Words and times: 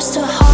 heart 0.00 0.14
to 0.14 0.26
harden 0.26 0.49